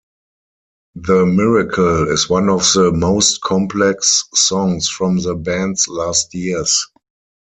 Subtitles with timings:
[0.95, 6.87] "The Miracle" is one of the most complex songs from the band's last years.